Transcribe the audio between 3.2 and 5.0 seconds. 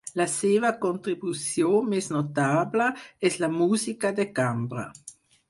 és la música de cambra.